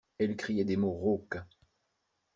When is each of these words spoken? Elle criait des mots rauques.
Elle 0.17 0.35
criait 0.35 0.63
des 0.63 0.77
mots 0.77 0.93
rauques. 0.93 1.37